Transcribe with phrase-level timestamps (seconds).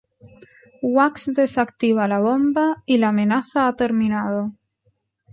[0.93, 4.51] Wax desactiva la bomba y la amenaza ha terminado.